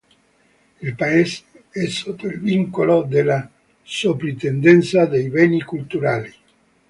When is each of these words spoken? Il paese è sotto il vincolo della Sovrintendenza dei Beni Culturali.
Il 0.81 0.95
paese 0.95 1.43
è 1.69 1.85
sotto 1.85 2.25
il 2.25 2.39
vincolo 2.39 3.03
della 3.03 3.47
Sovrintendenza 3.83 5.05
dei 5.05 5.29
Beni 5.29 5.61
Culturali. 5.61 6.33